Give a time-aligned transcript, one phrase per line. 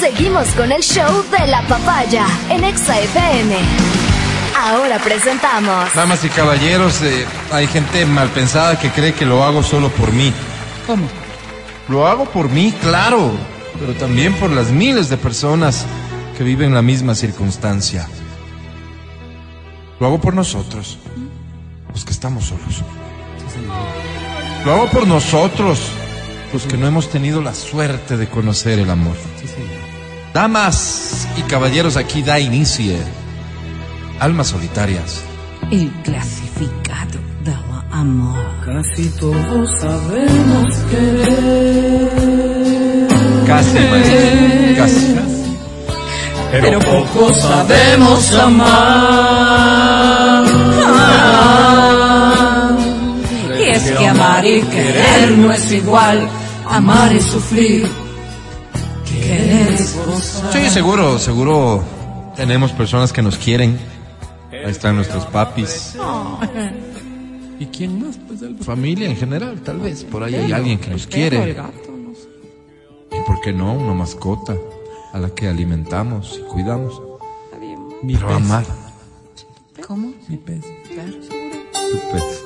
[0.00, 3.54] Seguimos con el show de la papaya en Exa FM.
[4.58, 5.92] Ahora presentamos.
[5.94, 10.10] Damas y caballeros, eh, hay gente mal pensada que cree que lo hago solo por
[10.12, 10.32] mí.
[10.86, 11.06] ¿Cómo?
[11.90, 13.30] Lo hago por mí, claro,
[13.78, 15.84] pero también por las miles de personas
[16.38, 18.08] que viven la misma circunstancia.
[20.00, 20.98] Lo hago por nosotros,
[21.92, 22.82] los que estamos solos.
[24.64, 25.78] Lo hago por nosotros,
[26.54, 29.16] los que no hemos tenido la suerte de conocer el amor.
[30.32, 32.94] Damas y caballeros, aquí da inicio.
[34.20, 35.22] Almas solitarias.
[35.72, 37.54] El clasificado del
[37.90, 38.38] amor.
[38.64, 42.08] Casi todos sabemos querer.
[43.46, 45.16] Casi, María, casi.
[46.52, 48.70] Pero poco sabemos amar.
[53.58, 56.28] Y es que amar y querer no es igual.
[56.68, 58.09] Amar y sufrir.
[60.52, 61.82] Sí, seguro, seguro
[62.36, 63.78] tenemos personas que nos quieren.
[64.52, 65.96] Ahí están nuestros papis.
[67.58, 68.18] ¿Y quién más?
[68.26, 68.64] Pues Álvaro.
[68.64, 70.04] Familia en general, tal vez.
[70.04, 71.56] Por ahí hay alguien que nos quiere.
[73.12, 73.74] ¿Y por qué no?
[73.74, 74.56] Una mascota
[75.12, 77.00] a la que alimentamos y cuidamos.
[78.02, 78.36] Mi Pero pez.
[78.36, 78.64] amar,
[79.86, 80.12] ¿Cómo?
[80.28, 80.62] Mi pez.
[80.62, 82.42] tu pez.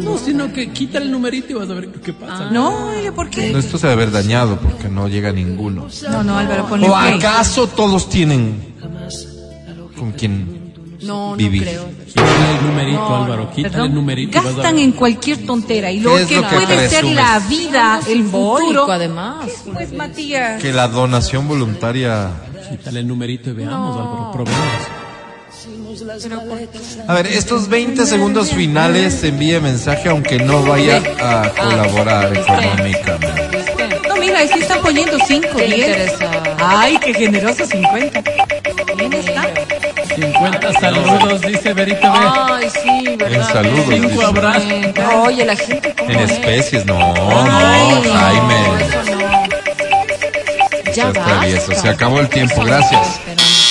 [0.00, 2.50] No, sino que quita el numerito y vas a ver qué pasa.
[2.50, 3.52] No, oye, ¿por qué?
[3.52, 5.88] No, Esto se debe haber dañado porque no llega ninguno.
[6.10, 8.72] No, no, Álvaro, ponle ¿O acaso todos tienen
[9.96, 10.61] con quien
[11.02, 11.62] No, no vivir?
[11.62, 11.84] creo.
[12.06, 13.50] Quítale el numerito, Álvaro.
[13.50, 14.42] Quítale Perdón, el numerito.
[14.42, 17.14] gastan en cualquier tontera y lo ¿Qué es que lo que puede ser presumes?
[17.16, 18.92] la vida, el Simbólico, futuro.
[18.92, 19.46] además.
[19.72, 22.30] Pues Matías, Que la donación voluntaria...
[22.70, 24.30] Quítale el numerito y veamos, Álvaro.
[24.32, 24.58] Probemos.
[27.08, 33.64] A ver, estos 20 segundos finales envíe mensaje aunque no vaya a colaborar económicamente.
[34.08, 35.78] no mira, es que están poniendo 5, Qué 10.
[35.88, 36.50] interesante.
[36.58, 38.22] Ay, qué generoso 50.
[38.96, 39.48] Bien está.
[40.14, 42.18] 50 saludos, dice Berito B.
[42.18, 43.32] Ay, sí, ¿verdad?
[43.32, 44.24] En saludos, Cinco dice.
[44.24, 44.72] abrazos.
[45.26, 46.30] Oye, la gente cómo En es?
[46.32, 48.84] especies, no, Ay, no, Jaime.
[48.84, 50.92] eso no.
[50.94, 51.74] Ya basta.
[51.74, 53.20] se acabó el tiempo, gracias.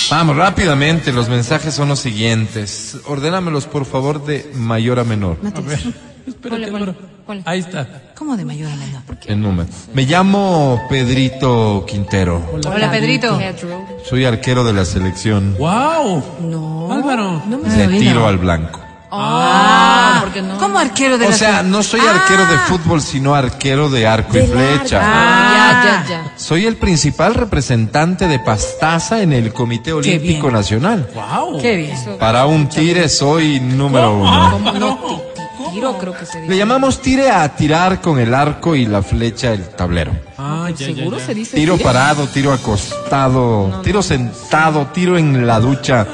[0.10, 2.98] Vamos, rápidamente, los mensajes son los siguientes.
[3.06, 5.38] Ordénamelos, por favor, de mayor a menor.
[6.28, 6.96] Espérate, Ponle, Álvaro.
[7.26, 7.44] ponle.
[7.46, 7.88] Ahí está.
[8.22, 9.02] ¿Cómo de mayor a menor?
[9.26, 9.68] El número.
[9.96, 12.40] Me llamo Pedrito Quintero.
[12.54, 13.36] Hola, Pedrito.
[13.36, 13.84] Pedro.
[14.08, 16.24] Soy arquero de la selección ¡Wow!
[16.42, 16.94] No.
[16.94, 17.42] Álvaro.
[17.48, 17.98] No me de suena.
[17.98, 18.80] tiro al blanco.
[19.10, 20.56] Ah, porque no.
[20.60, 24.38] ¿Cómo arquero de O la sea, no soy arquero de fútbol, sino arquero de arco
[24.38, 25.02] y flecha.
[25.02, 26.34] Ah, ya, ya, ya.
[26.38, 30.54] Soy el principal representante de Pastaza en el Comité Olímpico bien.
[30.54, 31.10] Nacional.
[31.16, 31.60] ¡Wow!
[31.60, 31.98] Qué bien.
[32.20, 34.52] Para un tire soy número uno.
[34.52, 35.31] ¿Cómo no?
[35.72, 36.50] Ti- ti- Tiro, creo que se dice.
[36.52, 40.12] Le llamamos tire a tirar con el arco y la flecha del tablero.
[40.38, 41.26] Ah, ya, ya, ¿Seguro ya.
[41.26, 41.86] se dice Tiro tiro?
[41.90, 46.08] parado, tiro acostado, tiro sentado, tiro en la ducha.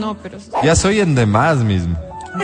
[0.00, 1.96] No, pero Ya soy en demás mismo.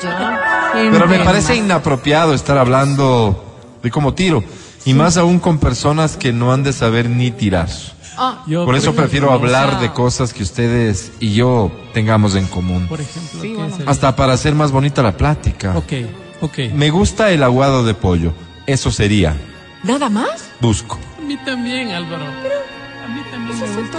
[0.03, 0.71] ya.
[0.73, 3.45] Pero me parece inapropiado estar hablando
[3.83, 4.43] de cómo tiro.
[4.85, 7.69] Y más aún con personas que no han de saber ni tirar.
[8.17, 12.47] Ah, Yo, Por eso prefiero hablar sea- de cosas que ustedes y yo tengamos en
[12.47, 12.87] común.
[12.89, 13.77] Por ejemplo, Sí, ¿qué bueno.
[13.87, 15.77] Hasta para hacer más bonita la plática.
[15.77, 15.93] Ok,
[16.41, 16.59] ok.
[16.75, 18.33] Me gusta el aguado de pollo.
[18.67, 19.37] Eso sería.
[19.83, 20.49] ¿Nada más?
[20.61, 20.99] Busco.
[21.19, 22.25] A mí también, Álvaro.
[22.25, 23.99] a mí también me gusta.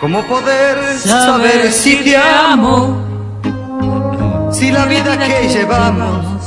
[0.00, 3.04] ¿Cómo poder saber si te amo?
[4.52, 6.46] Si la vida que llevamos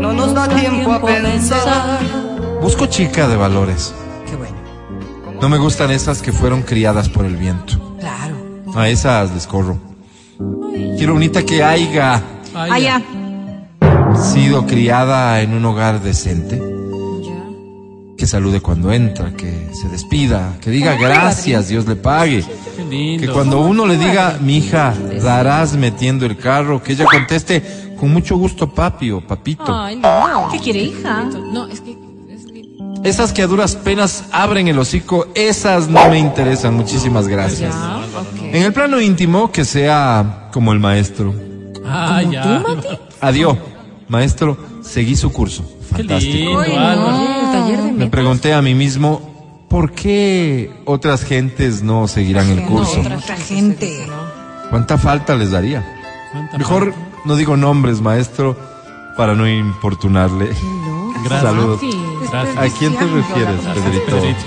[0.00, 1.98] no nos da tiempo a pensar.
[2.62, 3.94] Busco chica de valores.
[4.28, 4.56] Qué bueno.
[5.40, 7.96] No me gustan esas que fueron criadas por el viento.
[8.00, 8.36] Claro.
[8.74, 9.78] A esas les corro.
[10.96, 12.14] Quiero unita que haya
[12.54, 13.02] Ay, Ah, ya.
[14.18, 16.60] Sido criada en un hogar decente.
[18.16, 22.44] Que salude cuando entra, que se despida, que diga gracias, Dios le pague.
[22.90, 24.92] Que cuando uno le diga, mi hija,
[25.22, 27.62] darás metiendo el carro, que ella conteste
[27.98, 29.64] con mucho gusto, papi o papito.
[29.68, 30.48] Ay, no.
[30.50, 31.24] ¿Qué quiere, hija?
[31.52, 31.96] No, es que.
[32.28, 36.74] Es que Esas que a duras penas abren el hocico, esas no me interesan.
[36.74, 37.72] Muchísimas gracias.
[37.72, 38.00] ya.
[38.52, 41.34] En el plano íntimo, que sea como el maestro.
[41.86, 42.64] Ah, ya.
[43.20, 43.56] Adiós,
[44.08, 45.64] maestro, seguí su curso.
[45.90, 46.34] Qué Fantástico.
[46.36, 47.10] lindo, Ay, Álvaro.
[47.12, 52.48] no, el taller de Me pregunté a mí mismo, ¿por qué otras gentes no seguirán
[52.50, 53.00] el curso?
[53.00, 54.06] otra Otra gente.
[54.70, 55.84] ¿Cuánta falta les daría?
[56.32, 56.94] ¿Cuánta Mejor
[57.24, 58.56] no digo nombres, maestro,
[59.16, 60.46] para no importunarle.
[61.24, 61.42] Gracias.
[61.42, 61.80] Saludos.
[62.30, 62.56] Gracias.
[62.56, 64.16] ¿A quién te refieres, Pedrito?
[64.16, 64.38] Pedrito.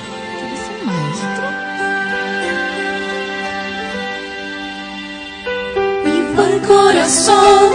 [6.68, 7.74] Corazón,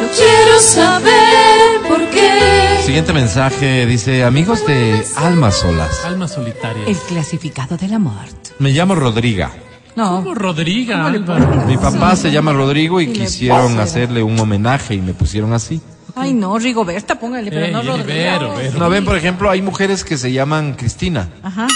[0.00, 2.78] yo quiero saber por qué.
[2.84, 6.84] Siguiente mensaje dice, amigos de Almas Solas, Alma solitaria.
[6.86, 8.50] El clasificado de la muerte.
[8.58, 9.50] me llamo Rodriga.
[9.96, 10.16] No.
[10.22, 11.64] Como Rodriga, Álvaro.
[11.66, 15.80] Mi papá se llama Rodrigo y quisieron hacerle un homenaje y me pusieron así.
[16.14, 18.06] Ay, no, Rigoberta, póngale, pero Ey, no Rodrigo.
[18.06, 18.78] Vero, Vero.
[18.78, 21.66] No, ven, por ejemplo, hay mujeres que se llaman Cristina, Ajá.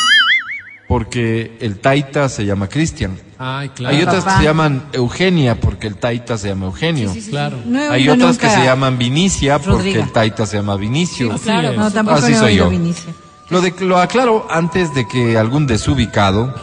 [0.88, 3.18] porque el taita se llama Cristian.
[3.42, 3.96] Ay, claro.
[3.96, 7.10] Hay otras que se llaman Eugenia, porque el taita se llama Eugenio.
[7.30, 7.56] Claro.
[7.64, 11.32] No Hay otras que se llaman Vinicia, porque el taita se llama Vinicio.
[11.32, 11.72] Así claro.
[11.72, 12.68] No, tampoco Así no soy yo.
[12.68, 13.14] Vinicio.
[13.48, 16.54] Lo, de, lo aclaro antes de que algún desubicado,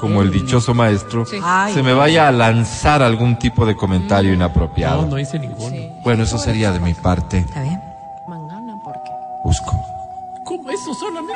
[0.00, 1.72] como el dichoso maestro, Ay.
[1.72, 5.06] se me vaya a lanzar algún tipo de comentario No, inapropiado.
[5.06, 5.76] no hice ninguno.
[6.02, 7.38] Bueno, eso sería de mi parte.
[7.38, 7.80] ¿Está bien?
[8.28, 9.10] Mangana, ¿por qué?
[9.44, 9.72] Busco.
[10.48, 11.34] ¿Cómo eso solamente?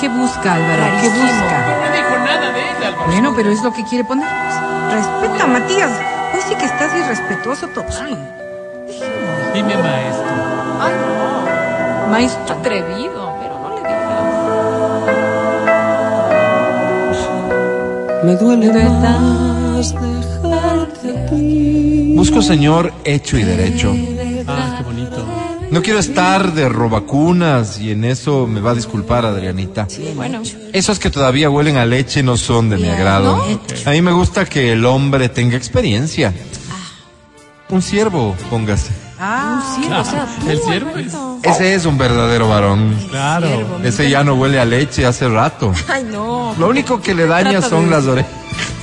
[0.00, 0.84] ¿Qué busca, Álvaro?
[1.00, 1.58] ¿Qué busca?
[1.66, 3.10] No me dijo nada de él, Álvaro.
[3.10, 4.28] Bueno, pero es lo que quiere poner.
[4.92, 5.90] Respeta, Matías.
[6.32, 8.16] Hoy sí que estás irrespetuoso total.
[9.52, 10.24] Dime, maestro.
[10.80, 12.10] Ay, no.
[12.12, 12.54] Maestro.
[12.54, 14.22] Atrevido, pero no le nada.
[18.22, 21.10] Me duele más dejarte.
[22.14, 23.92] Busco señor hecho y derecho.
[25.74, 25.74] Ah.
[25.74, 29.88] No quiero estar de robacunas y en eso me va a disculpar Adrianita.
[30.14, 30.42] Bueno,
[30.72, 33.44] Esos que todavía huelen a leche no son de mi agrado.
[33.84, 36.32] A mí me gusta que el hombre tenga experiencia.
[37.70, 39.03] Un siervo, póngase.
[39.18, 41.14] Ah, sí, o sea, tú, El ciervo es.
[41.42, 42.96] Ese es un verdadero varón.
[43.10, 43.78] Claro.
[43.84, 45.72] Ese ya no huele a leche hace rato.
[45.88, 46.54] Ay, no.
[46.58, 48.32] Lo único que le daña son de- las orejas.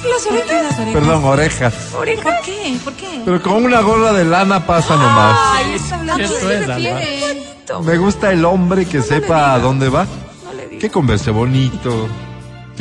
[0.04, 0.48] las orejas.
[0.64, 0.94] Las orejas.
[0.94, 1.74] Perdón, orejas.
[1.92, 2.78] ¿Por qué?
[2.84, 3.22] ¿Por qué?
[3.26, 5.38] Pero con una gorra de lana pasa nomás.
[5.56, 7.84] Ay, está hablando.
[7.84, 10.06] Me gusta el hombre que sepa a dónde va.
[10.80, 12.08] Que converse bonito.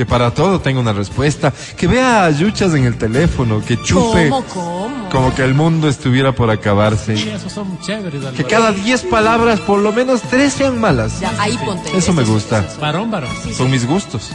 [0.01, 1.53] Que para todo tenga una respuesta.
[1.77, 3.61] Que vea yuchas en el teléfono.
[3.63, 4.31] Que chupe.
[4.31, 5.09] ¿Cómo, cómo?
[5.11, 7.19] Como que el mundo estuviera por acabarse.
[7.19, 8.35] Sí, esos son chéveres, Álvaro.
[8.35, 11.21] Que cada 10 palabras, por lo menos 3 sean malas.
[11.21, 11.95] Ya, ahí ponte.
[11.95, 12.67] Eso me gusta.
[12.81, 13.29] Varón, varón.
[13.55, 14.31] Son mis gustos.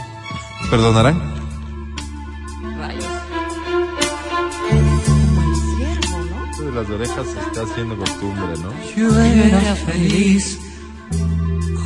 [0.70, 1.20] ¿Perdonarán?
[2.78, 3.04] Rayos.
[6.60, 8.70] De las orejas se está haciendo costumbre, ¿no?
[8.96, 10.60] Yo era feliz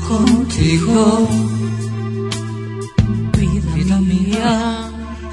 [0.06, 1.28] contigo,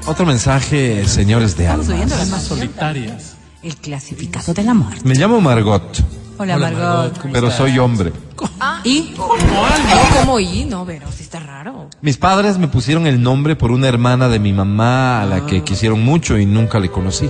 [0.08, 2.18] Otro mensaje, señores de Estamos oyendo almas.
[2.18, 3.34] las Almas más solitarias.
[3.62, 5.00] El clasificado de la muerte.
[5.04, 5.82] Me llamo Margot,
[6.38, 6.80] Hola, Hola, Margot.
[6.80, 7.58] Margot, ¿cómo pero estás?
[7.58, 8.12] soy hombre.
[8.84, 9.14] ¿Y?
[9.16, 9.28] No,
[10.20, 11.90] como y, no, pero sí está raro.
[12.00, 15.62] Mis padres me pusieron el nombre por una hermana de mi mamá a la que
[15.62, 17.28] quisieron mucho y nunca le conocí.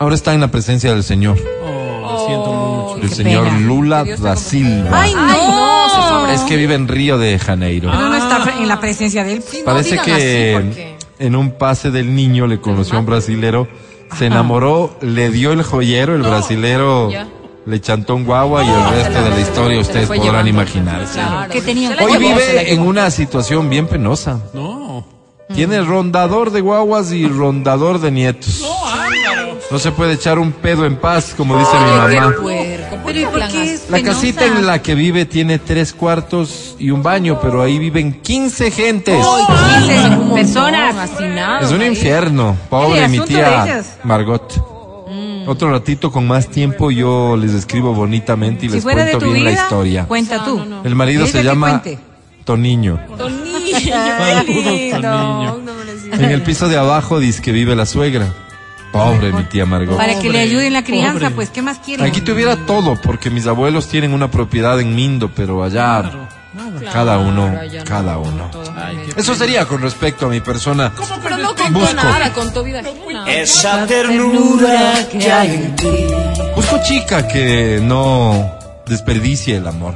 [0.00, 2.94] Ahora está en la presencia del Señor, Oh, lo siento mucho.
[3.02, 3.58] el qué señor pena.
[3.60, 4.36] Lula da.
[4.36, 4.90] Silva.
[5.02, 5.20] ¡Ay, no!
[5.20, 7.90] Ay, no, se Es que vive en Río de Janeiro.
[7.92, 9.44] Pero no está en la presencia de él.
[9.46, 13.00] Sí, no Parece digan que así porque- en un pase del niño le conoció a
[13.00, 13.68] un brasilero,
[14.16, 17.28] se enamoró, le dio el joyero, el brasilero Ya.
[17.66, 20.48] le chantó un guagua y el resto de la historia ustedes podrán llevando.
[20.50, 21.14] imaginarse.
[21.20, 21.52] Claro.
[21.52, 21.90] ¿Qué tenía?
[21.90, 24.40] Se la Hoy vive en una situación bien penosa.
[24.54, 25.06] No.
[25.54, 28.62] Tiene rondador de guaguas y rondador de nietos.
[29.70, 32.34] No, se puede echar un pedo en paz, como dice mi mamá.
[33.12, 33.30] Qué puerco.
[33.32, 36.90] Pero ¿y por qué es La casita en la que vive tiene tres cuartos y
[36.90, 39.16] un baño, pero ahí viven 15 gentes.
[39.80, 41.10] Dice, personas.
[41.62, 42.56] Es un infierno.
[42.68, 43.82] Pobre mi tía.
[44.04, 44.64] Margot.
[45.46, 49.44] Otro ratito con más tiempo yo les escribo bonitamente y Si les cuento bien vida,
[49.44, 50.04] la historia.
[50.04, 50.62] cuenta tú.
[50.84, 51.98] El marido se llama cuente.
[52.44, 52.98] Toniño.
[56.12, 58.34] En el piso de abajo dice que vive la suegra.
[58.92, 59.96] Pobre mi tía Margot.
[59.96, 61.30] Para que le ayude en la crianza, pobre.
[61.30, 62.04] pues, ¿qué más quiere?
[62.04, 66.10] Aquí tuviera todo, porque mis abuelos tienen una propiedad en Mindo, pero allá
[66.92, 67.54] cada uno,
[67.84, 68.50] cada uno.
[69.16, 70.92] Eso sería con respecto a mi persona.
[71.22, 71.94] Pero no contó Busco.
[71.94, 73.30] nada, contó vida ajena.
[73.30, 76.06] Esa ternura que hay en ti.
[76.56, 79.94] Busco chica que no desperdicie el amor.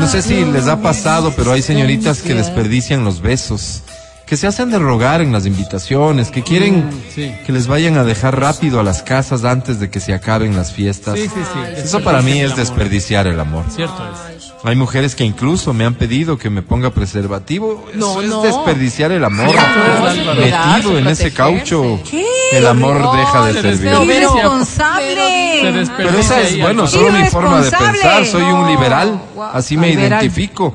[0.00, 3.82] No sé si les ha pasado, pero hay señoritas que desperdician los besos,
[4.28, 7.34] que se hacen de rogar en las invitaciones, que quieren sí.
[7.46, 10.72] que les vayan a dejar rápido a las casas antes de que se acaben las
[10.72, 11.18] fiestas.
[11.18, 11.80] Sí, sí, sí.
[11.82, 13.64] Eso para mí es desperdiciar el amor.
[13.70, 14.52] Cierto es.
[14.64, 17.86] Hay mujeres que incluso me han pedido que me ponga preservativo.
[17.90, 18.42] Eso No, es no.
[18.42, 19.48] desperdiciar el amor.
[19.48, 20.26] Es.
[20.36, 22.24] Metido en ese caucho, ¿Qué?
[22.52, 23.90] el amor deja de se servir.
[23.90, 24.00] desperdicia.
[24.00, 25.86] ¡Qué Pero- Se irresponsable!
[25.86, 28.26] Se Pero esa es, bueno, solo mi forma de pensar.
[28.26, 29.20] Soy un liberal.
[29.52, 30.22] Así me Liberal.
[30.22, 30.74] identifico.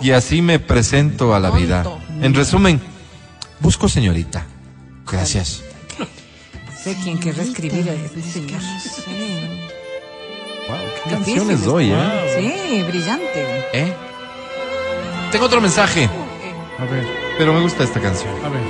[0.00, 1.84] Y así me presento a la vida.
[2.20, 2.80] En resumen,
[3.62, 4.44] busco señorita.
[5.10, 5.62] Gracias.
[6.82, 8.60] Sé quién querrá escribir a este señor.
[10.68, 11.96] Wow, qué canciones doy, ¿eh?
[12.36, 13.68] Sí, brillante.
[13.72, 13.92] ¿Eh?
[15.30, 16.08] Tengo otro mensaje,
[16.78, 17.06] A ver,
[17.38, 18.32] pero me gusta esta canción.
[18.44, 18.62] a ver.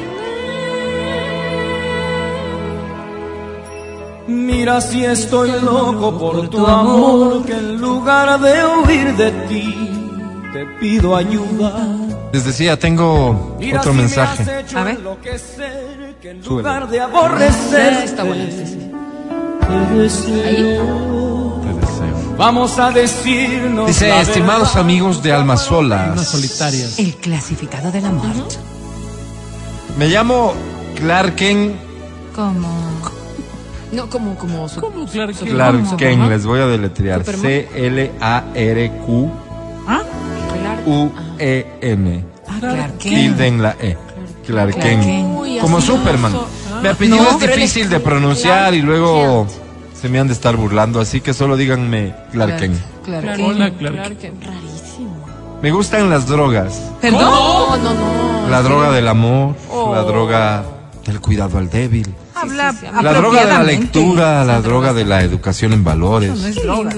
[4.29, 9.75] Mira si estoy loco por tu amor, que en lugar de huir de ti,
[10.53, 11.75] te pido ayuda.
[12.33, 14.43] Les decía, tengo Mira otro si mensaje.
[14.75, 14.99] A ver.
[16.21, 16.63] que en Súbele.
[16.69, 18.91] lugar de aborrecer, Está buena, sí, sí.
[19.61, 21.61] te deseo.
[21.63, 22.37] Te deseo.
[22.39, 24.81] Vamos a decirnos Dice, la estimados verdad.
[24.81, 26.99] amigos de Almas Solas, solitarias.
[26.99, 28.57] El clasificado de la muerte.
[29.99, 30.55] me llamo
[30.97, 31.75] Clark Kent.
[32.35, 32.69] Como...
[33.93, 34.81] No, como, como su.
[34.81, 35.51] ¿Cómo, Clark Kent?
[35.51, 35.97] Clark ¿Cómo?
[35.99, 37.25] Kent, les voy a deletrear.
[37.27, 37.43] Superman.
[40.85, 42.25] C-L-A-R-Q-U-E-M.
[42.49, 42.89] Ah.
[42.99, 43.97] Tilde en la E.
[44.47, 45.61] Clark Clark Kent.
[45.61, 46.33] Como Superman.
[46.83, 49.47] Mi apellido es difícil de pronunciar y Clark luego
[50.01, 52.77] se me han de estar burlando, así que solo díganme Clark Kent.
[53.05, 53.41] Clark.
[53.41, 53.79] Hola, Clark.
[53.79, 54.17] Clark.
[54.45, 55.27] Rarísimo.
[55.63, 56.81] Me gustan las drogas.
[57.01, 57.21] ¿Perdón?
[57.23, 58.49] No, no, no.
[58.49, 59.95] La droga del amor, Oh.
[59.95, 60.65] la droga
[61.07, 65.73] del cuidado al débil, Habla la droga de la lectura, la droga de la educación
[65.73, 66.37] en valores.
[66.37, 66.93] No es droga.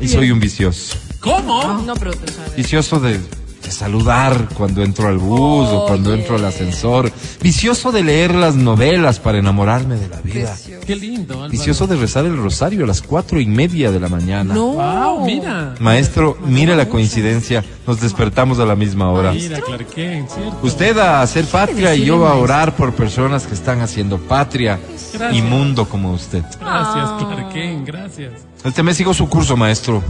[0.00, 0.96] Y soy un vicioso.
[1.20, 1.82] ¿Cómo?
[1.86, 2.10] No, pero.
[2.10, 7.12] o sea, Vicioso de, de saludar cuando entro al bus o cuando entro al ascensor.
[7.42, 10.56] Vicioso de leer las novelas para enamorarme de la vida.
[10.86, 11.50] Qué lindo, Álvaro.
[11.50, 14.54] Vicioso de rezar el rosario a las cuatro y media de la mañana.
[14.54, 14.72] No.
[14.72, 15.74] Wow, mira.
[15.78, 17.62] Maestro, mire la coincidencia.
[17.86, 19.32] Nos despertamos a la misma hora.
[19.32, 20.58] Mira, Clark Kent, ¿cierto?
[20.62, 24.78] Usted a hacer patria y yo a orar por personas que están haciendo patria
[25.12, 25.34] Gracias.
[25.34, 26.42] y mundo como usted.
[26.58, 28.32] Gracias, Clark Kent, gracias.
[28.64, 30.02] Este mes sigo su curso, maestro.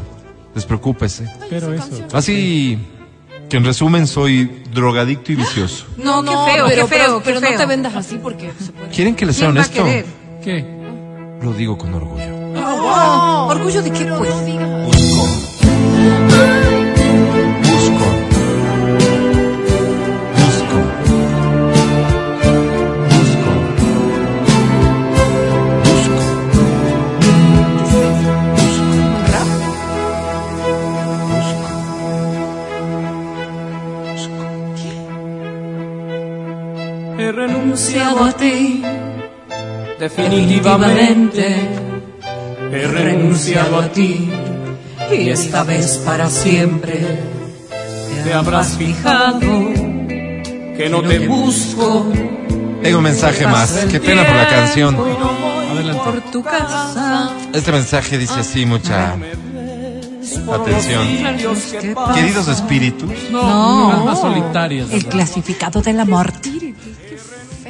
[0.54, 1.26] Despreocúpese.
[1.49, 2.07] Pero eso.
[2.12, 2.78] Así
[3.49, 5.87] que en resumen soy drogadicto y vicioso.
[5.97, 7.59] No, no, qué feo, pero, qué feo, pero, qué pero no feo.
[7.59, 8.90] te vendas así porque se puede.
[8.90, 10.11] ¿Quieren que les sea ¿Quién va a honesto?
[10.42, 10.64] ¿Qué?
[11.42, 12.40] Lo digo con orgullo.
[12.57, 14.35] Oh, ¿Orgullo de qué, pues?
[37.20, 38.82] He renunciado a ti,
[39.98, 41.54] definitivamente.
[42.72, 44.30] He renunciado a ti,
[45.12, 46.98] y esta vez para siempre.
[48.24, 52.06] Te habrás fijado que no te busco.
[52.82, 53.70] Tengo un mensaje más.
[53.90, 54.96] Qué pena por la canción.
[55.72, 56.02] Adelante.
[56.02, 57.32] Por tu casa.
[57.52, 59.14] Este mensaje dice así mucha
[60.50, 61.06] atención.
[62.14, 64.90] Queridos espíritus, No, más solitarias.
[64.90, 66.50] El clasificado de la muerte.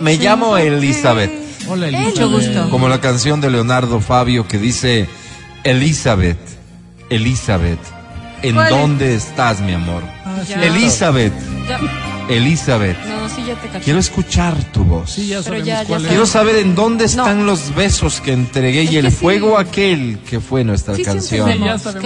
[0.00, 1.30] Me llamo Elizabeth.
[1.68, 2.30] Hola, Mucho Elizabeth.
[2.56, 2.70] gusto.
[2.70, 5.08] Como la canción de Leonardo Fabio que dice,
[5.64, 6.38] Elizabeth,
[7.10, 7.78] Elizabeth,
[8.42, 10.02] ¿en dónde estás, mi amor?
[10.48, 10.62] Ya.
[10.64, 11.32] Elizabeth,
[11.68, 11.78] Ya.
[12.28, 15.10] Elizabeth, No, sí, ya te quiero escuchar tu voz.
[15.10, 16.06] Sí, ya ya- ya cuál sé.
[16.06, 16.10] es.
[16.12, 19.16] Quiero saber en dónde están los besos que entregué y el sí.
[19.16, 21.50] fuego aquel que fue nuestra Sí, sí, canción.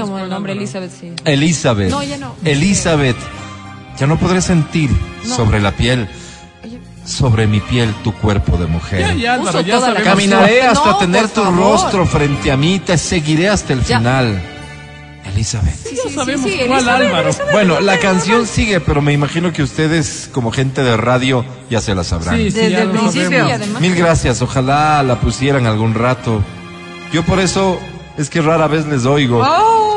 [0.01, 0.55] Como el nombre.
[0.55, 1.13] Elizabeth, sí.
[1.25, 2.35] Elizabeth, No, ya no.
[2.45, 3.17] Elizabeth,
[3.99, 4.91] ya no podré sentir
[5.27, 5.37] No.
[5.37, 6.09] sobre la piel
[7.05, 9.01] sobre mi piel tu cuerpo de mujer.
[9.01, 10.15] Ya, ya, Álvaro, Puso ya toda la sabemos.
[10.15, 11.59] Caminaré No, hasta tener tu favor.
[11.59, 13.99] rostro frente a mí, te seguiré hasta el Ya.
[13.99, 14.43] final.
[15.33, 15.75] Elizabeth.
[15.75, 17.31] Sí, Ya sí, sabemos sí, cuál, Elizabeth, Álvaro.
[17.53, 21.95] Bueno, la canción sigue, pero me imagino que ustedes, como gente de radio, ya se
[21.95, 22.37] la sabrán.
[22.37, 23.25] Sí, sí, Desde ya el lo principio.
[23.25, 23.49] sabemos.
[23.49, 26.43] Y además- Mil gracias, ojalá la pusieran algún rato.
[27.13, 27.79] Yo por eso
[28.19, 29.43] es que rara vez les oigo.
[29.45, 29.94] Oh.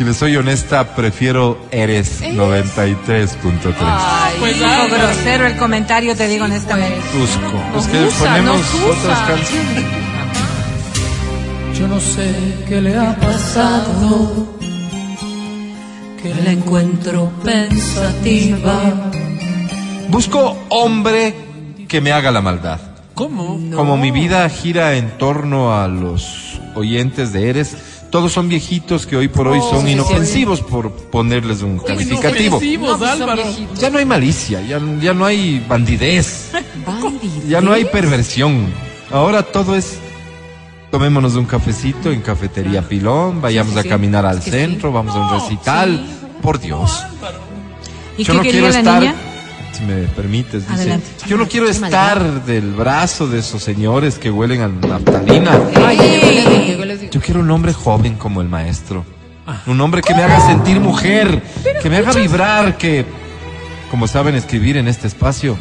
[0.00, 3.74] Si les soy honesta, prefiero Eres 93.3.
[3.82, 4.94] Ay, Pues, Hijo Álvaro.
[5.08, 6.96] grosero el comentario, te digo honestamente.
[7.12, 7.62] Cusco.
[7.74, 9.84] Nos Es que usa, ponemos otras canciones.
[11.78, 12.34] Yo no sé
[12.66, 14.56] qué le ha pasado,
[16.22, 19.10] que la encuentro pensativa.
[20.08, 21.34] Busco hombre
[21.88, 22.80] que me haga la maldad.
[23.12, 23.60] ¿Cómo?
[23.76, 27.76] Como mi vida gira en torno a los oyentes de Eres,
[28.10, 32.60] todos son viejitos que hoy por hoy son inofensivos por ponerles un calificativo.
[32.62, 33.80] Inofensivos, No, pues.
[33.80, 36.50] Ya no hay malicia, ya, ya no hay bandidez,
[36.86, 37.48] Bandidez.
[37.48, 38.66] ya no hay perversión.
[39.10, 39.98] Ahora todo es
[40.90, 43.88] tomémonos un cafecito en cafetería Pilón, vayamos sí, a sí.
[43.88, 46.04] caminar al Es que centro, vamos a un recital.
[46.42, 47.02] Por Dios.
[48.16, 49.14] ¿Y Yo qué no quería quiero la estar, niña?
[49.72, 51.06] Si me permites, dice, Adelante.
[51.26, 55.58] yo no quiero estar del brazo de esos señores que huelen a naftalina.
[57.10, 59.04] Yo quiero un hombre joven como el maestro.
[59.66, 61.42] Un hombre que me haga sentir mujer,
[61.82, 63.04] que me haga vibrar, que,
[63.90, 65.56] como saben escribir en este espacio,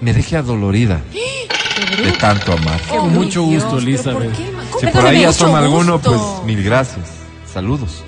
[0.00, 1.00] me deje adolorida
[2.04, 2.80] de tanto amar.
[2.88, 4.30] Con mucho gusto, Elizabeth.
[4.30, 7.06] ¿por qué, ma- Si ¿Cómo por ahí asoma alguno, pues mil gracias.
[7.52, 8.02] Saludos.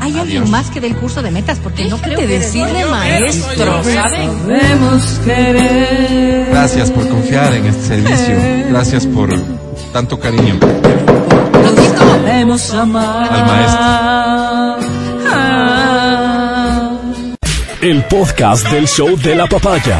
[0.00, 0.22] ¿Hay Adiós.
[0.22, 1.58] alguien más que del curso de metas?
[1.58, 2.26] Porque no creo que...
[2.26, 4.30] decirle maestro, ¿saben?
[6.50, 8.34] Gracias por confiar en este servicio.
[8.68, 9.30] Gracias por
[9.92, 10.58] tanto cariño.
[11.96, 13.32] Sabemos amar.
[13.32, 14.08] Al maestro.
[17.80, 19.98] El podcast del show de la papaya.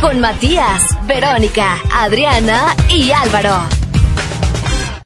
[0.00, 3.81] Con Matías, Verónica, Adriana y Álvaro.